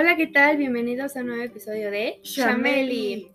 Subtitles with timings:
[0.00, 0.56] Hola, ¿qué tal?
[0.56, 3.30] Bienvenidos a un nuevo episodio de Chameli.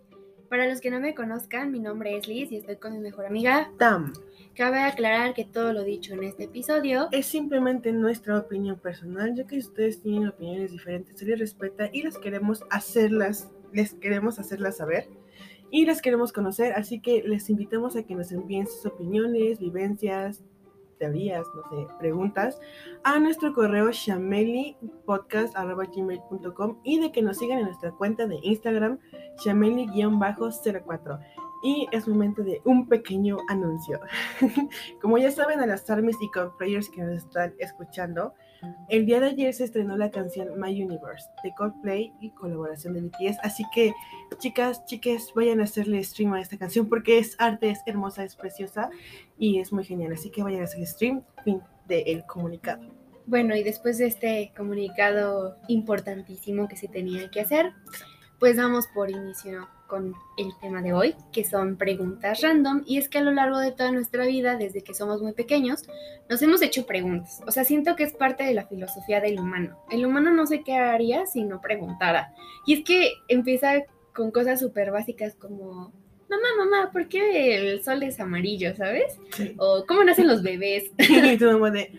[0.49, 3.27] Para los que no me conozcan, mi nombre es Liz y estoy con mi mejor
[3.27, 3.71] amiga.
[3.77, 4.13] Tam.
[4.55, 9.45] Cabe aclarar que todo lo dicho en este episodio Es simplemente nuestra opinión personal, ya
[9.45, 14.77] que ustedes tienen opiniones diferentes, se les respeta y las queremos hacerlas, les queremos hacerlas
[14.77, 15.07] saber
[15.69, 20.41] y las queremos conocer, así que les invitamos a que nos envíen sus opiniones, vivencias,
[20.97, 22.59] teorías, no sé, preguntas
[23.03, 28.97] a nuestro correo shamelipodcast.gmail.com y de que nos sigan en nuestra cuenta de Instagram
[29.43, 31.19] shameli-04.
[31.63, 33.99] Y es momento de un pequeño anuncio.
[35.01, 38.35] Como ya saben, a las armies y cosplayers que nos están escuchando,
[38.89, 43.01] el día de ayer se estrenó la canción My Universe de Coldplay y colaboración de
[43.01, 43.37] BTS.
[43.43, 43.93] Así que,
[44.37, 48.35] chicas, chiques, vayan a hacerle stream a esta canción porque es arte, es hermosa, es
[48.35, 48.89] preciosa
[49.37, 50.13] y es muy genial.
[50.13, 51.23] Así que vayan a hacer stream.
[51.43, 52.83] Fin del comunicado.
[53.27, 57.73] Bueno, y después de este comunicado importantísimo que se tenía que hacer,
[58.39, 62.83] pues damos por inicio con el tema de hoy, que son preguntas random.
[62.85, 65.83] Y es que a lo largo de toda nuestra vida, desde que somos muy pequeños,
[66.29, 67.41] nos hemos hecho preguntas.
[67.47, 69.77] O sea, siento que es parte de la filosofía del humano.
[69.89, 72.33] El humano no sé qué haría si no preguntara.
[72.65, 75.93] Y es que empieza con cosas súper básicas como...
[76.27, 79.19] Mamá, mamá, ¿por qué el sol es amarillo, sabes?
[79.31, 79.53] Sí.
[79.57, 80.85] O cómo nacen los bebés.
[80.97, 81.91] y tu mamá de,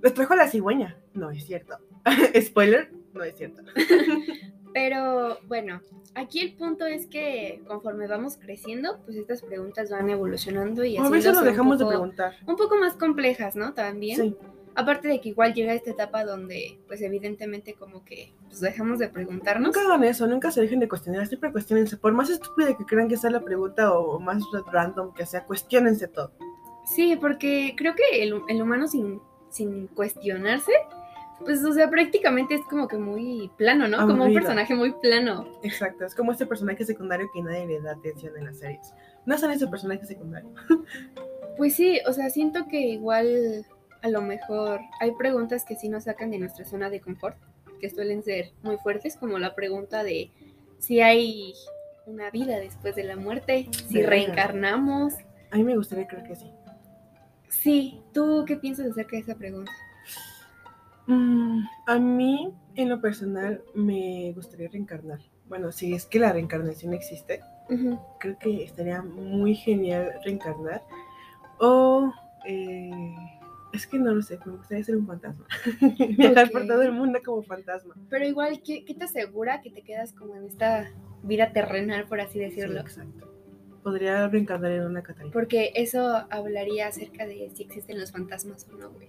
[0.00, 0.96] ¿les trajo la cigüeña?
[1.12, 1.78] No es cierto.
[2.40, 3.62] Spoiler, no es cierto.
[4.74, 5.80] Pero bueno,
[6.16, 11.08] aquí el punto es que conforme vamos creciendo, pues estas preguntas van evolucionando y A
[11.08, 12.34] veces nos dejamos de preguntar.
[12.44, 13.72] Un poco más complejas, ¿no?
[13.72, 14.20] También.
[14.20, 14.36] Sí.
[14.74, 19.08] Aparte de que igual llega esta etapa donde, pues evidentemente como que pues, dejamos de
[19.08, 19.68] preguntarnos.
[19.68, 21.96] Nunca hagan eso, nunca se dejen de cuestionar, siempre cuestionense.
[21.96, 26.08] Por más estúpida que crean que sea la pregunta o más random que sea, cuestionense
[26.08, 26.32] todo.
[26.84, 30.72] Sí, porque creo que el, el humano sin, sin cuestionarse,
[31.44, 34.06] pues o sea, prácticamente es como que muy plano, ¿no?
[34.06, 35.46] Como un personaje muy plano.
[35.62, 38.92] Exacto, es como este personaje secundario que nadie le da atención en las series.
[39.26, 40.50] No son ese personaje secundario.
[41.56, 43.64] Pues sí, o sea, siento que igual
[44.02, 47.38] a lo mejor hay preguntas que sí nos sacan de nuestra zona de confort,
[47.80, 50.30] que suelen ser muy fuertes, como la pregunta de
[50.78, 51.54] si hay
[52.06, 55.14] una vida después de la muerte, si reencarnamos.
[55.50, 56.50] A mí me gustaría creer que sí.
[57.48, 59.72] Sí, ¿tú qué piensas acerca de esa pregunta?
[61.06, 65.20] Mm, a mí, en lo personal, me gustaría reencarnar.
[65.48, 67.40] Bueno, si es que la reencarnación existe,
[68.20, 70.82] creo que estaría muy genial reencarnar.
[71.58, 72.12] O,
[72.46, 72.90] eh,
[73.72, 75.46] es que no lo sé, me gustaría ser un fantasma.
[76.16, 76.68] Viajar por Ok.
[76.68, 77.94] todo el mundo como fantasma.
[78.08, 80.90] Pero igual, ¿qué, qué te asegura que te quedas como en esta
[81.22, 82.80] vida terrenal, por así Sí, decirlo?
[82.80, 83.30] exacto.
[83.82, 85.30] Podría reencarnar en una Catarina.
[85.32, 89.08] Porque eso hablaría acerca de si existen los fantasmas o no, güey.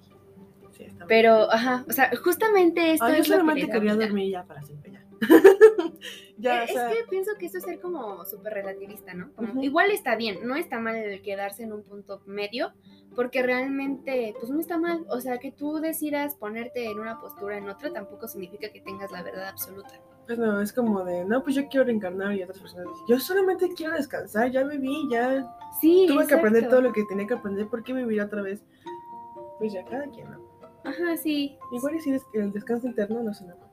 [0.76, 1.08] Sí, está bien.
[1.08, 4.62] Pero, ajá, o sea, justamente esto yo es lo que solamente quería dormir ya para
[4.64, 5.06] siempre ya.
[6.38, 9.32] ya, o sea, es que pienso que eso es ser como súper relativista, ¿no?
[9.34, 9.64] Como.
[9.64, 12.74] Igual está bien, no está mal el quedarse en un punto medio,
[13.16, 15.06] porque realmente, pues no está mal.
[15.10, 19.12] O sea, que tú decidas ponerte en una postura en otra tampoco significa que tengas
[19.12, 20.02] la verdad absoluta.
[20.28, 23.20] pues no, es como de, no, pues yo quiero reencarnar y otras personas dicen, yo
[23.20, 25.48] solamente quiero descansar, ya viví, ya
[25.80, 28.64] Sí, tuve que aprender todo lo que tenía que aprender, ¿por qué vivir otra vez?
[29.60, 30.45] Pues ya cada quien, ¿no?
[30.86, 31.58] Ajá, sí.
[31.72, 33.70] Igual y si el descanso interno no suena mal.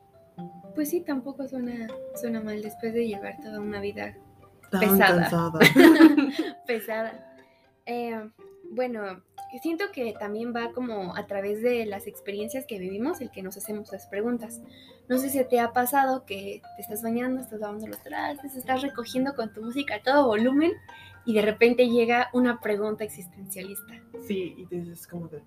[0.74, 4.16] Pues sí, tampoco suena, suena mal después de llevar toda una vida
[4.70, 5.60] Tan Pesada.
[6.66, 7.36] pesada.
[7.84, 8.30] Eh,
[8.70, 9.22] bueno,
[9.60, 13.58] siento que también va como a través de las experiencias que vivimos el que nos
[13.58, 14.62] hacemos las preguntas.
[15.08, 18.80] No sé si te ha pasado que te estás bañando, estás lavando los trastes, estás
[18.80, 20.72] recogiendo con tu música a todo volumen
[21.26, 24.00] y de repente llega una pregunta existencialista.
[24.26, 25.42] sí, y te dices como de,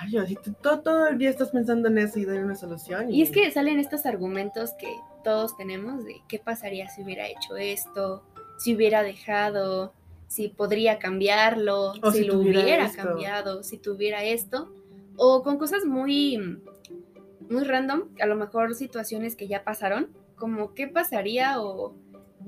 [0.00, 3.12] rayos, y tú todo, todo el día estás pensando en eso y dar una solución.
[3.12, 4.88] Y es que salen estos argumentos que
[5.22, 8.22] todos tenemos de qué pasaría si hubiera hecho esto,
[8.58, 9.92] si hubiera dejado,
[10.28, 13.02] si podría cambiarlo, O si, si lo hubiera esto.
[13.02, 14.72] cambiado, si tuviera esto,
[15.16, 16.38] o con cosas muy,
[17.48, 21.94] muy random, a lo mejor situaciones que ya pasaron, como qué pasaría o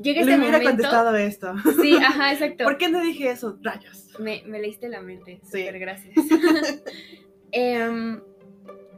[0.03, 0.71] llega le este hubiera momento.
[0.83, 1.55] contestado esto.
[1.81, 2.65] Sí, ajá, exacto.
[2.65, 3.57] ¿Por qué no dije eso?
[3.63, 4.09] Rayos.
[4.19, 5.61] Me, me leíste la mente, Sí.
[5.61, 6.15] súper gracias.
[7.53, 8.21] Em,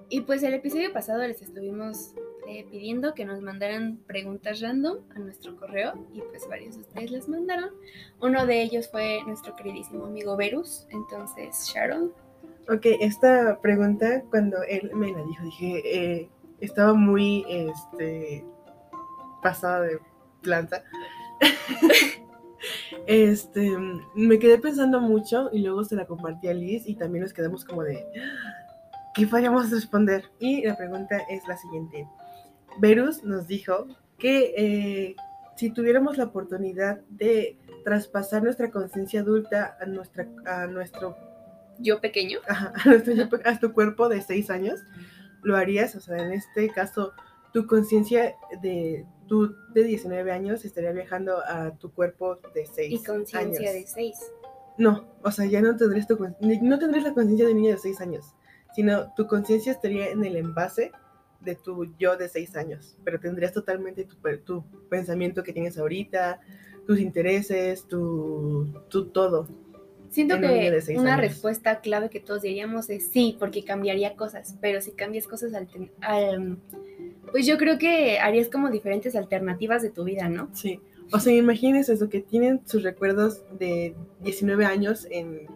[0.09, 2.15] y pues el episodio pasado les estuvimos
[2.49, 7.11] eh, pidiendo que nos mandaran preguntas random a nuestro correo y pues varios de ustedes
[7.11, 7.71] las mandaron.
[8.21, 12.13] Uno de ellos fue nuestro queridísimo amigo Verus, entonces Sharon.
[12.71, 16.29] Ok, esta pregunta, cuando él me la dijo, dije, eh,
[16.61, 18.45] estaba muy, este,
[19.43, 19.99] pasada de
[20.43, 20.85] planta.
[23.07, 23.77] este,
[24.15, 27.65] me quedé pensando mucho y luego se la compartí a Liz y también nos quedamos
[27.65, 28.05] como de,
[29.15, 30.25] ¿qué a responder?
[30.39, 32.07] Y la pregunta es la siguiente.
[32.79, 33.87] Verus nos dijo
[34.19, 35.17] que eh,
[35.57, 41.17] si tuviéramos la oportunidad de traspasar nuestra conciencia adulta a, nuestra, a nuestro
[41.79, 42.41] Yo pequeño.
[42.47, 44.81] ajá, a, nuestro a tu cuerpo de seis años,
[45.43, 45.97] lo harías.
[45.97, 47.13] O sea, en este caso,
[47.53, 53.05] tu conciencia de tú de 19 años estaría viajando a tu cuerpo de seis Y
[53.05, 54.17] conciencia de seis.
[54.79, 58.01] No, o sea, ya no tendrías, tu, no tendrías la conciencia de niño de 6
[58.01, 58.35] años,
[58.77, 60.93] sino tu conciencia estaría en el envase
[61.41, 66.39] de tu yo de 6 años, pero tendrías totalmente tu, tu pensamiento que tienes ahorita,
[66.87, 69.49] tus intereses, tu, tu todo.
[70.11, 71.21] Siento un que una años.
[71.33, 75.91] respuesta clave que todos diríamos es sí, porque cambiaría cosas, pero si cambias cosas, alter-
[76.01, 76.57] al-
[77.31, 80.49] pues yo creo que harías como diferentes alternativas de tu vida, ¿no?
[80.55, 80.81] Sí.
[81.13, 85.47] O sea, imagínense eso, que tienen sus recuerdos de 19 años en...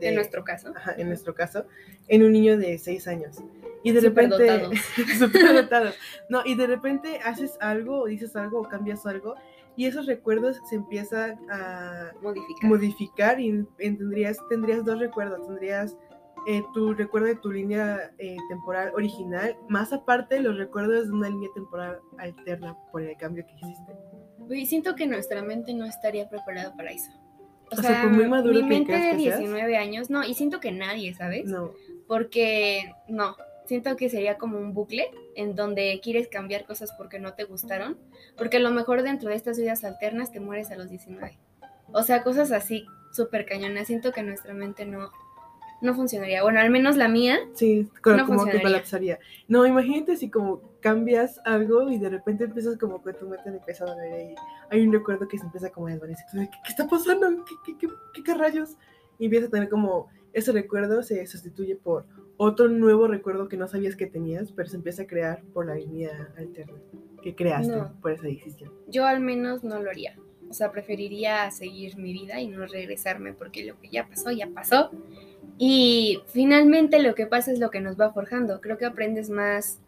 [0.00, 0.72] de- En nuestro caso.
[0.76, 1.66] ajá, en nuestro caso,
[2.08, 3.36] en un niño de 6 años.
[3.84, 4.34] Y de repente...
[4.36, 4.78] Superdotados.
[5.18, 5.94] superdotados.
[6.28, 9.34] No, y de repente haces algo o dices algo o cambias algo
[9.76, 12.68] y esos recuerdos se empiezan a Modificar.
[12.68, 15.46] modificar y en- tendrías, tendrías dos recuerdos.
[15.46, 15.96] Tendrías
[16.46, 21.28] eh, tu recuerdo de tu línea eh, temporal original, más aparte los recuerdos de una
[21.28, 23.92] línea temporal alterna por el cambio que hiciste.
[24.38, 27.10] Güey, siento que nuestra mente no estaría preparada para eso.
[27.70, 29.38] O, O sea, sea, por muy maduro mi que mente de que seas.
[29.38, 31.44] 19 años, no, y siento que nadie, ¿sabes?
[31.46, 31.72] No,
[32.06, 33.36] Porque no,
[33.66, 37.98] siento que sería como un bucle en donde quieres cambiar cosas porque no te gustaron,
[38.38, 41.38] porque a lo mejor dentro de estas vidas alternas te mueres a los 19.
[41.92, 43.86] O sea, cosas así súper cañonas.
[43.86, 45.10] Siento que nuestra mente no,
[45.80, 46.42] no funcionaría.
[46.42, 49.18] Bueno, al menos la mía, sí, No como que colapsaría.
[49.46, 53.84] No, imagínate si como cambias algo y de repente empiezas como que tu mente empieza
[53.84, 54.34] a doler ahí.
[54.70, 56.26] Hay un recuerdo que se empieza como a desvanecer.
[56.32, 57.44] ¿Qué, qué está pasando?
[57.44, 58.76] ¿Qué, qué, qué, qué, rayos?
[59.18, 62.04] Y empiezas a tener como ese recuerdo se sustituye por
[62.36, 65.74] otro nuevo recuerdo que no sabías que tenías, pero se empieza a crear por la
[65.74, 66.74] línea alterna
[67.22, 67.92] que creaste No.
[68.00, 68.70] por esa decisión.
[68.86, 70.16] yo al menos no lo haría.
[70.48, 74.46] O sea, preferiría seguir mi vida y no regresarme porque lo que ya pasó, ya
[74.48, 74.90] pasó.
[75.58, 78.60] Y finalmente lo que pasa es lo que nos va forjando.
[78.60, 79.80] Creo que aprendes más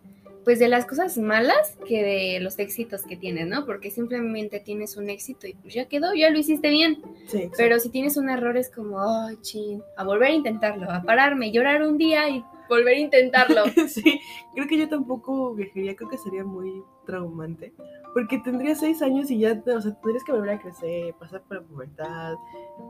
[0.44, 3.66] pues de las cosas malas que de los éxitos que tienes, ¿no?
[3.66, 7.02] Porque simplemente tienes un éxito y pues ya quedó, ya lo hiciste bien.
[7.26, 7.50] Sí.
[7.56, 11.52] Pero si tienes un error es como, ay, chin, a volver a intentarlo, a pararme,
[11.52, 13.64] llorar un día y volver a intentarlo.
[13.88, 14.20] sí,
[14.54, 17.74] creo que yo tampoco viajaría, creo que sería muy traumante.
[18.14, 21.58] Porque tendría seis años y ya, o sea, tendrías que volver a crecer, pasar por
[21.58, 22.34] la pubertad,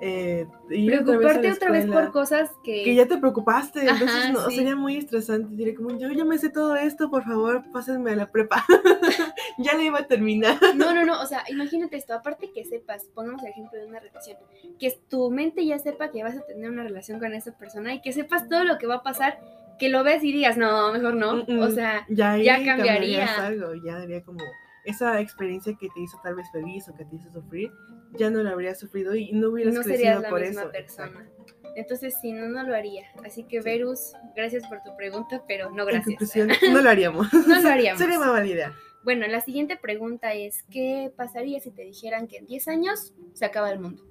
[0.01, 2.85] eh, Preocuparte la otra vez por cosas que...
[2.85, 4.57] Que ya te preocupaste, entonces Ajá, no, sí.
[4.57, 5.55] sería muy estresante.
[5.55, 8.65] Diría como, yo ya me sé todo esto, por favor, pásenme a la prepa.
[9.59, 10.59] ya le iba a terminar.
[10.75, 14.01] No, no, no, o sea, imagínate esto, aparte que sepas, pongamos el ejemplo de una
[14.01, 14.39] relación,
[14.79, 18.01] que tu mente ya sepa que vas a tener una relación con esa persona y
[18.01, 19.39] que sepas todo lo que va a pasar,
[19.81, 21.61] que lo ves y digas, no, mejor no, Mm, mm.
[21.63, 23.45] o sea, ya, ya cambiaría.
[23.47, 24.45] algo, ya haría como
[24.85, 27.71] esa experiencia que te hizo tal vez feliz o que te hizo sufrir,
[28.13, 30.71] ya no la habrías sufrido y no hubieras no crecido serías la por misma eso.
[30.71, 31.21] persona.
[31.21, 31.55] Exacto.
[31.77, 33.07] Entonces, sí, no, no lo haría.
[33.25, 36.35] Así que, Verus, gracias por tu pregunta, pero no gracias.
[36.73, 37.33] no lo haríamos.
[37.33, 38.01] No lo haríamos.
[38.01, 38.75] Sería más válida.
[39.05, 43.45] Bueno, la siguiente pregunta es, ¿qué pasaría si te dijeran que en 10 años se
[43.47, 44.03] acaba el mundo?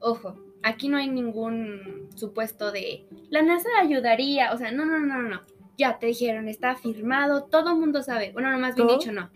[0.00, 5.22] Ojo, aquí no hay ningún supuesto de la NASA ayudaría, o sea, no, no, no,
[5.22, 5.40] no.
[5.78, 8.32] Ya te dijeron, está firmado, todo el mundo sabe.
[8.32, 8.98] Bueno, no, más bien ¿Todo?
[8.98, 9.30] dicho, no.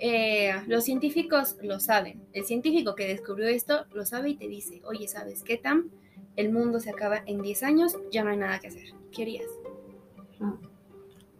[0.00, 2.22] Eh, los científicos lo saben.
[2.32, 5.90] El científico que descubrió esto lo sabe y te dice, oye, ¿sabes qué, Tam?
[6.36, 8.84] El mundo se acaba en 10 años, ya no hay nada que hacer.
[9.12, 9.46] ¿Qué harías?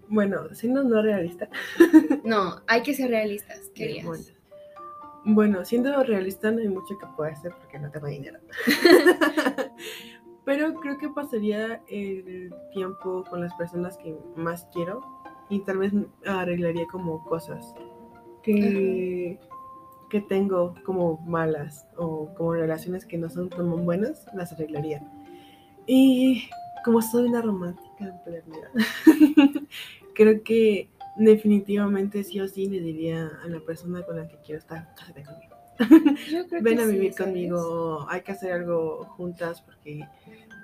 [0.08, 1.48] Bueno, siendo no realista.
[2.24, 3.70] No, hay que ser realistas.
[3.74, 4.32] ¿Qué harías?
[5.24, 5.64] Bueno.
[5.64, 8.38] Siendo realista no hay mucho que pueda hacer porque no tengo dinero.
[10.44, 15.02] Pero creo que pasaría el tiempo con las personas que más quiero
[15.50, 15.92] y tal vez
[16.24, 17.74] arreglaría como cosas
[18.42, 19.38] que,
[20.08, 25.02] que tengo como malas o como relaciones que no son tan buenas, las arreglaría.
[25.86, 26.48] Y
[26.84, 28.70] como soy una romántica empedernida,
[30.14, 34.60] creo que definitivamente sí o sí le diría a la persona con la que quiero
[34.60, 35.56] estar, cásate conmigo.
[36.62, 40.04] Ven a vivir conmigo, hay que hacer algo juntas porque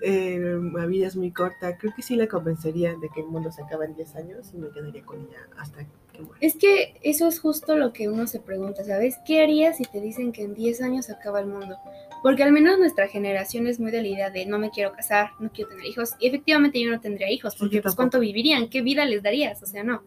[0.00, 0.40] eh,
[0.72, 1.76] la vida es muy corta.
[1.78, 4.58] Creo que sí la convencería de que el mundo se acaba en 10 años y
[4.58, 6.36] me quedaría con ella hasta que muera.
[6.40, 9.16] Es que eso es justo lo que uno se pregunta, ¿sabes?
[9.24, 11.76] ¿Qué harías si te dicen que en 10 años se acaba el mundo?
[12.22, 15.30] Porque al menos nuestra generación es muy de la idea de no me quiero casar,
[15.38, 16.12] no quiero tener hijos.
[16.18, 19.66] Y efectivamente yo no tendría hijos, porque pues cuánto vivirían, qué vida les darías, o
[19.66, 20.02] sea, no.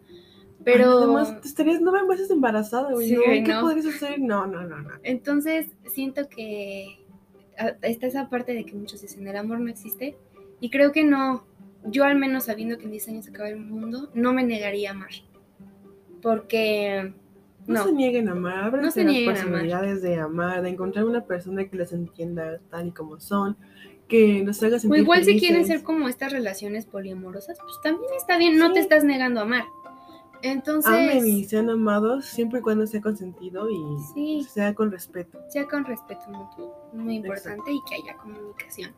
[0.74, 3.07] Pero Además, te estarías nueve meses embarazada, güey.
[3.07, 3.21] Sí, ¿no?
[3.24, 3.62] ¿Qué no.
[3.62, 4.19] podrías hacer?
[4.19, 4.89] No, no, no, no.
[5.03, 7.00] entonces siento que
[7.81, 10.17] está esa parte de que muchos dicen el amor no existe.
[10.59, 11.45] Y creo que no,
[11.86, 14.89] yo al menos sabiendo que en 10 años se acaba el mundo, no me negaría
[14.89, 15.12] a amar.
[16.21, 17.13] porque
[17.67, 21.25] No, no, se nieguen a amar, ábranse No las posibilidades de amar, de encontrar una
[21.25, 23.57] persona que les entienda tal y como son,
[24.07, 25.77] que los haga o sentir igual si quieren felices.
[25.77, 28.79] ser como estas relaciones poliamorosas, pues también está bien, no te Sí.
[28.81, 29.63] estás negando a amar.
[30.41, 34.48] Entonces, Amen y sean amados siempre y cuando sea consentido y Sí.
[34.50, 35.39] sea con respeto.
[35.50, 38.94] sea con respeto mutuo, muy importante y que haya comunicación.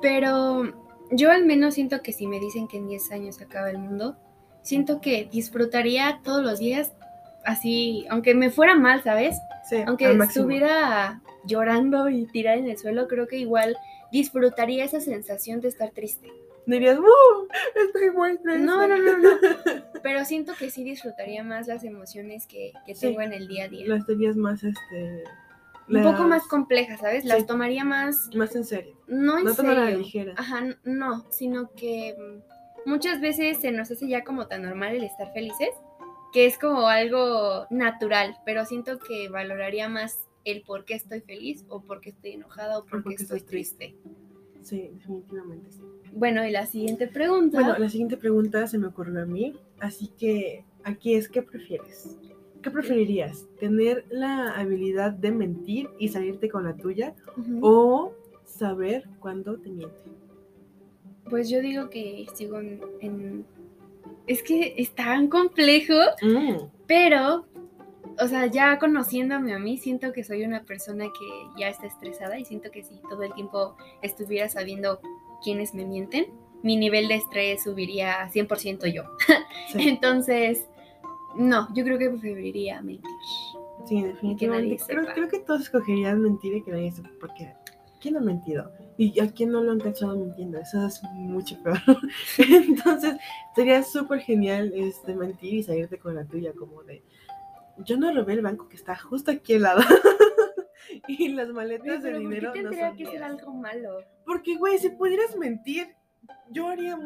[0.00, 0.72] Pero
[1.10, 3.78] yo al menos siento que si me dicen que en 10 años se acaba el
[3.78, 4.16] mundo,
[4.62, 6.92] siento que disfrutaría todos los días
[7.44, 9.36] así, aunque me fuera mal, ¿sabes?
[9.68, 13.76] Sí, Aunque estuviera llorando y tirada en el suelo, creo que igual
[14.12, 16.28] disfrutaría esa sensación de estar triste.
[16.68, 17.48] Dirías, ¡Uh!
[17.86, 18.58] Estoy muy triste.
[18.58, 19.30] No, no, no, no.
[20.02, 23.06] Pero siento que sí disfrutaría más las emociones que, que Sí.
[23.08, 23.86] tengo en el día a día.
[23.88, 25.24] Las tenías más, este...
[25.88, 27.24] Un poco más complejas, ¿sabes?
[27.24, 27.46] Las Sí.
[27.46, 28.94] tomaría más, Más en serio.
[29.06, 29.98] no en No a la serio.
[29.98, 30.34] ligera.
[30.36, 32.14] Ajá, no, sino que
[32.84, 35.70] mm, muchas veces se nos hace ya como tan normal el estar felices,
[36.34, 41.64] que es como algo natural, pero siento que valoraría más el por qué estoy feliz
[41.70, 43.94] o por qué estoy enojada o por qué porque estoy triste.
[44.62, 45.82] Sí, definitivamente sí.
[46.12, 47.58] Bueno, y la siguiente pregunta.
[47.60, 52.16] Bueno, la siguiente pregunta se me ocurrió a mí, así que aquí es, ¿qué prefieres?
[52.62, 53.46] ¿Qué preferirías?
[53.60, 57.14] ¿Tener la habilidad de mentir y salirte con la tuya
[57.60, 58.12] o
[58.44, 60.12] saber cuándo te mienten?
[61.30, 63.46] Pues yo digo que sigo en, en-
[64.26, 67.46] Es que es tan complejo, Mm, pero,
[68.20, 72.38] o sea, ya conociéndome a mí, siento que soy una persona que ya está estresada
[72.38, 75.00] y siento que si todo el tiempo estuviera sabiendo
[75.42, 76.26] quiénes me mienten,
[76.62, 79.04] mi nivel de estrés subiría a 100% yo.
[79.72, 80.66] sí, Entonces,
[81.36, 83.10] no, yo creo que preferiría mentir.
[83.86, 84.82] sí, definitivamente.
[84.86, 85.14] Creo, sepa.
[85.14, 87.52] creo que todos escogerían mentir y que nadie sepa, porque
[88.00, 88.72] ¿quién ha mentido?
[88.96, 90.58] ¿Y a quién no lo han cachado mintiendo?
[90.58, 91.78] Eso es mucho peor.
[92.38, 93.16] Entonces,
[93.54, 97.04] sería súper genial este, mentir y salirte con la tuya, como de,
[97.84, 99.82] yo no robé el banco que está justo aquí al lado.
[101.08, 103.98] y las maletas de Pero ¿por dinero qué no tendría son que ser algo malo?
[104.24, 105.88] Porque, güey, si pudieras mentir,
[106.50, 106.98] yo haría,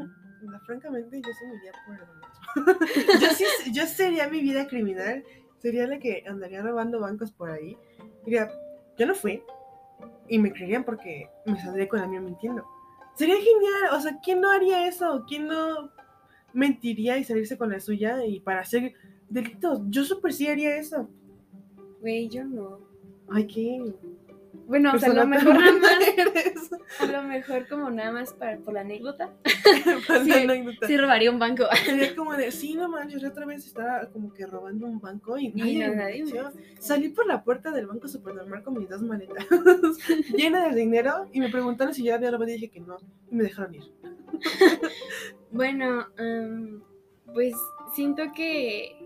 [0.67, 3.21] francamente, yo sí me iría por lo mismo.
[3.21, 5.25] yo sí, yo sería mi vida criminal,
[5.59, 7.77] sería la que andaría robando bancos por ahí.
[8.25, 8.51] Diría,
[8.99, 9.43] yo no fui,
[10.29, 12.65] y me creerían porque me saldría con la mía mintiendo.
[13.15, 15.25] Sería genial, o sea, ¿quién no haría eso?
[15.29, 15.93] ¿Quién no
[16.53, 18.95] mentiría y salirse con la suya y para hacer
[19.33, 19.81] delitos?
[19.89, 21.09] Yo súper sí haría eso.
[22.01, 22.81] Güey, yo no.
[23.31, 23.95] Ay, qué...
[24.67, 26.71] Bueno, o sea, a lo mejor nada más, eres.
[27.01, 29.31] a lo mejor como nada más para, por la anécdota,
[30.07, 30.87] Para Sí, la anécdota.
[30.87, 31.65] sí robaría un banco.
[31.85, 35.49] Sería como de, sí, no manches, otra vez estaba como que robando un banco y
[35.53, 36.25] nadie, no, nadie.
[36.79, 39.47] Salí por la puerta del banco super normal con mis dos maletas
[40.37, 42.99] llenas de dinero y me preguntaron si yo había robado y dije que no
[43.31, 43.85] y me dejaron ir.
[45.51, 46.81] Bueno, em,
[47.35, 47.55] pues
[47.95, 49.02] siento que,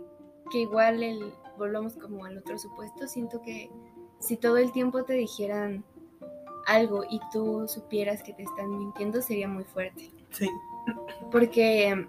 [0.50, 3.70] que igual el, volvamos como al otro supuesto, siento que
[4.18, 5.84] si todo el tiempo te dijeran
[6.66, 10.10] algo y tú supieras que te están mintiendo sería muy fuerte.
[10.30, 10.48] Sí,
[11.30, 12.08] Porque em,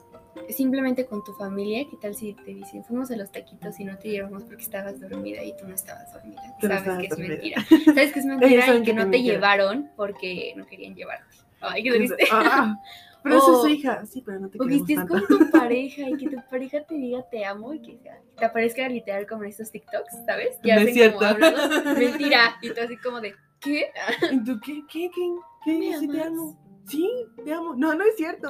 [0.50, 3.98] simplemente con tu familia, ¿qué tal si te dicen fuimos a los taquitos y no
[3.98, 6.42] te llevamos porque estabas dormida y tú no estabas dormida?
[6.60, 7.66] Tú no Sabes estabas que es mentira.
[7.86, 11.38] Sabes que es mentira y que no te llevaron porque no querían llevarte.
[11.62, 12.24] Ay, qué triste.
[12.32, 12.76] Ah,
[13.24, 15.28] pero esa es su hija, sí, pero no te O que queremos estés tanto.
[15.28, 18.00] con tu pareja y que tu pareja te diga te amo y que
[18.38, 20.58] te aparezca literal como en estos TikToks, ¿sabes?
[20.64, 21.18] Que No es hacen cierto.
[21.18, 22.58] como hablados, mentira.
[22.62, 23.90] Y tú así como de, ¿qué?
[24.32, 24.84] ¿Y tú qué?
[24.92, 25.10] ¿Qué?
[25.14, 25.30] ¿Qué?
[25.66, 25.80] ¿Qué?
[25.80, 26.58] ¿Me Sí, te amo.
[26.88, 27.12] Sí,
[27.44, 27.76] te amo.
[27.76, 28.48] No, no es cierto.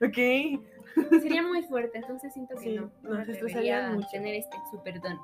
[0.00, 0.60] ok.
[1.22, 2.90] Sería muy fuerte, entonces siento que Sí, no.
[3.02, 4.08] no, me se atrevería estresarían a mucho.
[4.12, 5.18] tener este super don.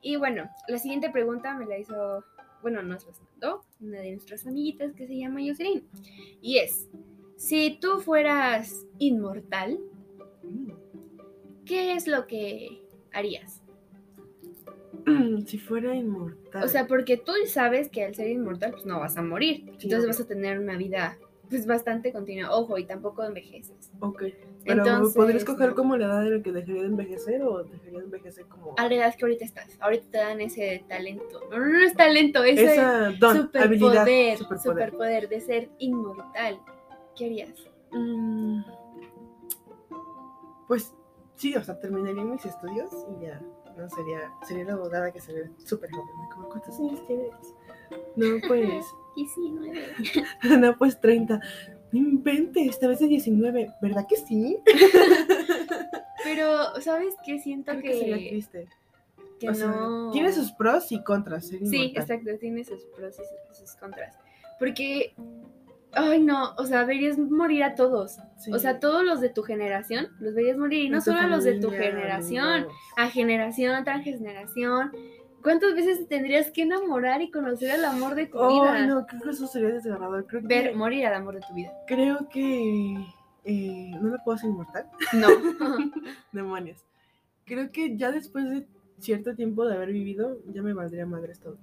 [0.00, 2.24] Y bueno, la siguiente pregunta me la hizo,
[2.62, 5.84] bueno, nos la mandó una de nuestras amiguitas que se llama Jocelyn.
[6.40, 6.88] Y es,
[7.36, 9.78] si tú fueras inmortal.
[11.68, 13.62] ¿qué es lo que harías?
[15.46, 16.64] Si fuera inmortal.
[16.64, 19.64] O sea, porque tú sabes que al ser inmortal, pues no vas a morir.
[19.66, 22.54] Entonces vas a tener una vida, pues bastante continua.
[22.54, 23.90] Ojo, y tampoco envejeces.
[24.00, 24.22] Ok.
[24.64, 25.74] Pero Entonces, ¿podría escoger no.
[25.74, 28.88] como la edad en la que dejaría de envejecer o dejaría de envejecer como A
[28.88, 29.76] la edad que ahorita estás.
[29.80, 31.40] Ahorita te dan ese talento.
[31.50, 34.60] No, no, no es talento, ese esa don, habilidad, superpoder, superpoder?
[34.90, 36.60] superpoder de ser inmortal.
[37.16, 37.54] ¿Qué harías?
[37.92, 38.60] Mm,
[40.66, 40.92] Pues
[41.36, 43.40] sí, o sea, terminaría mis estudios y ya
[43.76, 46.14] no sería sería la abogada que se ve súper joven.
[46.50, 47.32] ¿Cuántos años tienes?
[48.16, 48.84] No, pues,
[49.24, 49.82] 19.
[50.58, 51.40] no, pues 30.
[51.92, 54.58] No inventes, esta vez de 19, ¿verdad que sí?
[56.24, 57.38] Pero, ¿sabes qué?
[57.38, 58.68] Siento Creo que, que sería triste.
[59.40, 60.10] que O sea, no.
[60.10, 62.02] tiene sus pros y contras Sí, inmortal.
[62.02, 63.22] exacto, tiene sus pros y
[63.56, 64.16] sus, sus contras.
[64.58, 65.14] Porque
[65.92, 68.18] Ay, no, o sea, verías morir a todos.
[68.36, 68.52] Sí.
[68.52, 70.84] O sea, todos los de tu generación los verías morir.
[70.84, 72.74] Y no solo a los de tu generación, amigos.
[72.96, 74.92] a generación tras generación.
[75.42, 78.86] ¿Cuántas veces te tendrías que enamorar y conocer el amor de tu Oh, vida?
[78.86, 80.26] no, creo que eso sería desgarrador.
[80.26, 81.72] Creo Ver que, morir al amor de tu vida.
[81.86, 82.94] creo que
[83.44, 84.86] eh, no me puedo hacer inmortal.
[85.12, 85.28] No.
[86.32, 86.84] Demonios.
[87.46, 88.66] Creo que ya después de
[88.98, 91.56] cierto tiempo de haber vivido, ya me valdría madres todo.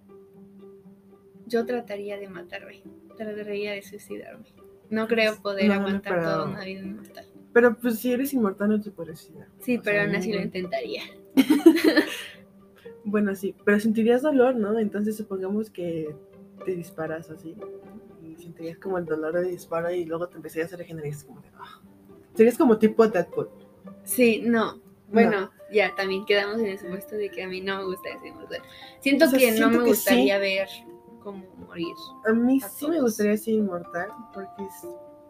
[1.47, 2.81] Yo trataría de matarme.
[3.17, 4.45] Trataría de suicidarme.
[4.89, 7.25] No creo poder No, no, aguantar pero- toda una vida inmortal.
[7.53, 9.47] Pero pues si eres inmortal no te puedes suicidar.
[9.59, 11.03] Sí, O pero sea, aún así lo intentaría.
[13.05, 14.77] Bueno, sí, pero sentirías dolor, ¿no?
[14.79, 16.15] Entonces supongamos que
[16.65, 17.55] te disparas así
[18.23, 21.47] y sentirías como el dolor de disparo y luego te empezarías a regenerar como de...
[21.59, 21.81] ah.
[22.33, 23.49] Serías como tipo Deadpool.
[24.03, 24.79] Sí, no.
[25.11, 28.27] Bueno, ya también quedamos en el supuesto de que a mí no me gusta ese
[28.27, 28.61] inmortal.
[28.99, 30.67] Siento O sea, que no me que gustaría ver
[31.21, 31.93] cómo morir.
[32.25, 34.67] A mí A sí me gustaría ser inmortal porque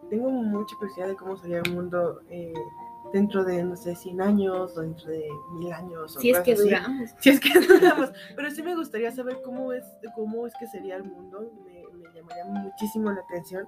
[0.08, 2.54] tengo mucha curiosidad de cómo sería el mundo eh,
[3.12, 6.16] dentro de, no sé, 100 años o dentro de mil años.
[6.16, 6.62] o Si es que así.
[6.62, 7.10] duramos.
[7.20, 8.10] Si es que duramos.
[8.34, 9.84] Pero sí me gustaría saber cómo es,
[10.14, 11.50] cómo es que sería el mundo.
[11.64, 13.66] Me, me llamaría muchísimo la atención.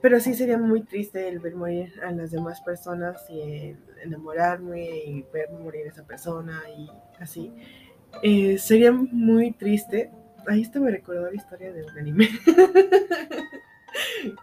[0.00, 4.82] Pero sí sería muy triste el ver morir a las demás personas y el enamorarme
[5.06, 6.88] y ver morir a esa persona y
[7.20, 7.52] así.
[8.22, 10.10] Eh, sería muy triste.
[10.46, 12.28] Ahí esto me recordó la historia de un anime.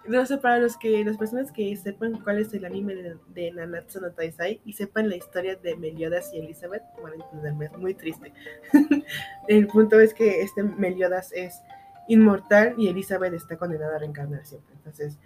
[0.07, 3.51] No sé, para los que, las personas que sepan cuál es el anime de, de
[3.51, 7.77] Nanatsu no Taizai y sepan la historia de Meliodas y Elizabeth, van a entenderme, es
[7.77, 8.33] muy triste.
[9.47, 11.61] el punto es que este Meliodas es
[12.07, 14.73] inmortal y Elizabeth está condenada a reencarnar siempre.
[14.75, 15.17] Entonces,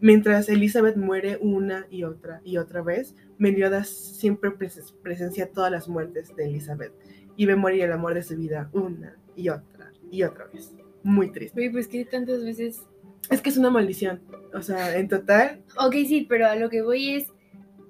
[0.00, 5.88] mientras Elizabeth muere una y otra y otra vez, Meliodas siempre pres- presencia todas las
[5.88, 6.92] muertes de Elizabeth
[7.36, 10.74] y ve morir el amor de su vida una y otra y otra vez.
[11.02, 11.58] Muy triste.
[11.58, 12.82] Oye, pues que tantas veces.
[13.30, 14.20] Es que es una maldición.
[14.52, 17.26] O sea, en total, Ok, sí, pero a lo que voy es.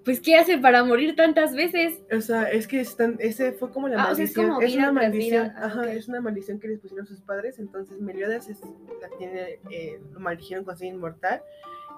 [0.04, 2.00] Pues, ¿qué hace para morir tantas veces?
[2.10, 4.62] o sea, es que están, ese fue como la Ah, o sea, es maldición.
[4.62, 5.44] es, una maldición.
[5.48, 5.54] vida.
[5.58, 7.58] Ah, Ajá, es una maldición que les pusieron sus padres.
[7.58, 8.60] Entonces Meliodas es,
[9.00, 11.42] la tiene, eh, lo maldijeron con ser inmortal.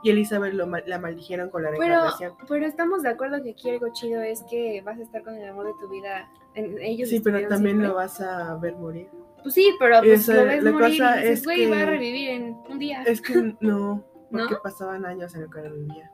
[0.02, 2.34] Y Elizabeth lo, la maldijeron con la reencarnación.
[2.48, 5.48] pero estamos de acuerdo que aquí algo chido es que vas a estar con el
[5.48, 6.28] amor de tu vida.
[6.54, 7.88] En, ellos Sí, pero también siempre.
[7.88, 9.08] lo vas a ver morir.
[9.42, 11.82] Pues sí, pero pues Esa- lo ves la morir cosa y dices, es güey, va
[11.82, 13.02] a revivir en un día.
[13.04, 14.60] Es que no, porque ¿No?
[14.62, 16.10] pasaban años en lo que vivía.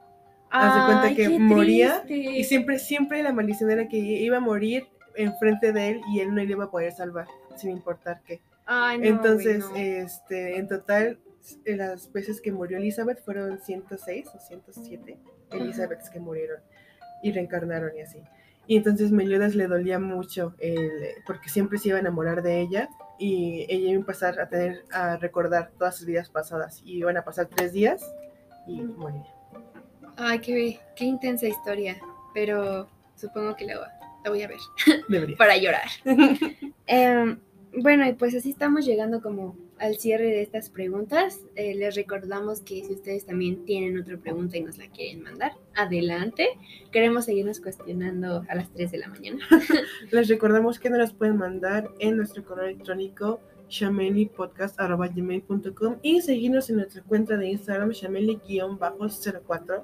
[0.50, 2.38] haz de cuenta que moría triste.
[2.38, 6.28] Y siempre, siempre la maldición era que iba a morir enfrente de él y él
[6.34, 8.40] no le iba a poder salvar, sin importar qué.
[8.66, 9.74] Ay, no, Entonces, no.
[9.76, 11.18] este, en total, eh,
[11.64, 15.18] las veces que murió Elizabeth fueron 106 o 107
[15.50, 16.60] Elizabeths que murieron
[17.22, 18.22] y reencarnaron y así.
[18.66, 20.90] Y entonces Meliodas le dolía mucho el,
[21.26, 24.84] porque siempre se iba a enamorar de ella y ella iba a empezar a tener
[24.92, 28.04] a recordar todas sus vidas pasadas y iban a pasar tres días
[28.66, 29.24] y moría.
[30.16, 31.96] Ay, qué, qué intensa historia.
[32.34, 33.74] Pero supongo que la,
[34.22, 34.58] la voy a ver
[35.08, 35.36] Debería.
[35.38, 35.88] para llorar.
[36.86, 37.38] Em,
[37.76, 41.40] bueno, y pues así estamos llegando como al cierre de estas preguntas.
[41.54, 45.52] Eh, les recordamos que si ustedes también tienen otra pregunta y nos la quieren mandar,
[45.74, 46.48] adelante.
[46.92, 49.44] Queremos seguirnos cuestionando a las 3 de la mañana.
[50.10, 56.76] Les recordamos que nos las pueden mandar en nuestro correo electrónico shamelipodcast.gmail.com y seguirnos en
[56.76, 59.82] nuestra cuenta de Instagram shameli-04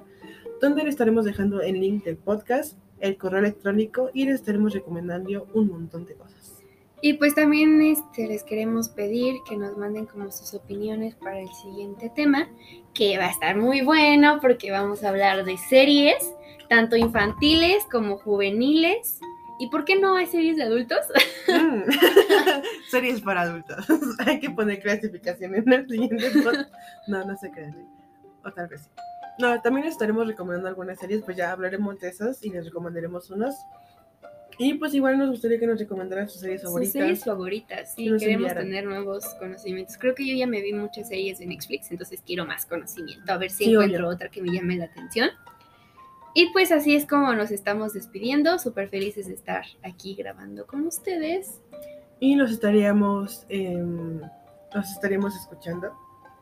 [0.61, 5.47] donde le estaremos dejando el link del podcast, el correo electrónico y les estaremos recomendando
[5.53, 6.54] un montón de cosas.
[7.01, 11.49] Y pues también este, les queremos pedir que nos manden como sus opiniones para el
[11.49, 12.49] siguiente tema,
[12.93, 16.15] que va a estar muy bueno porque vamos a hablar de series,
[16.69, 19.19] tanto infantiles como juveniles.
[19.59, 20.99] ¿Y por qué no hay series de adultos?
[21.47, 21.89] Mm.
[22.89, 23.85] Series para adultos.
[24.25, 26.29] Hay que poner clasificación en el siguiente.
[27.07, 27.71] No, no se crean.
[27.71, 27.85] ¿eh?
[28.43, 28.89] O tal vez sí.
[29.37, 33.55] No, también estaremos recomendando algunas series, pues ya hablaremos de esas y les recomendaremos unas.
[34.57, 36.93] Y pues igual nos gustaría que nos recomendaran sus series Sus favoritas.
[36.93, 38.63] series favoritas, sí, que queremos enviaran.
[38.63, 39.97] tener nuevos conocimientos.
[39.97, 43.37] Creo que yo ya me vi muchas series de Netflix, entonces quiero más conocimiento, a
[43.37, 45.29] ver si Sí, encuentro otra que me llame la atención.
[46.33, 50.85] Y pues así es como nos estamos despidiendo, súper felices de estar aquí grabando con
[50.85, 51.61] ustedes.
[52.19, 54.19] Y nos estaríamos, em,
[54.73, 55.93] nos estaríamos escuchando.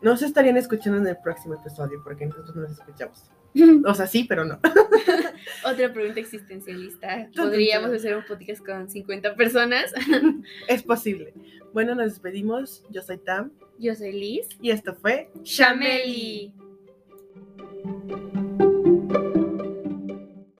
[0.02, 3.30] Nos estarían escuchando en el próximo episodio porque nosotros no nos escuchamos.
[3.86, 4.60] O sea, sí, pero no.
[5.66, 7.30] Otra pregunta existencialista.
[7.36, 9.94] ¿Podríamos hacer un podcast con 50 personas?
[10.68, 11.34] Es posible.
[11.74, 12.84] Bueno, nos despedimos.
[12.90, 14.48] Yo soy Tam Yo soy Liz.
[14.62, 16.54] y esto fue Chameli.